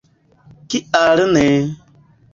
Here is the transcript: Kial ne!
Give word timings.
Kial 0.73 1.21
ne! 1.37 1.47